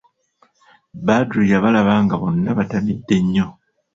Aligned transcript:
Badru 1.05 1.41
yabalaba 1.51 1.93
nga 2.03 2.15
bonna 2.21 2.49
batamidde 2.57 3.15
nnyo. 3.23 3.45